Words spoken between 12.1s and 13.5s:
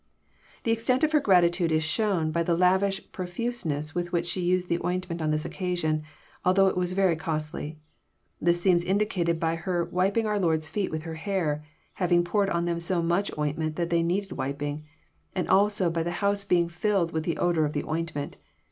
poured on them so much